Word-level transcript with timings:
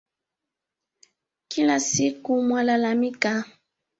Kila 1.47 1.79
siku 1.79 2.41
mwalalamika 2.43 3.43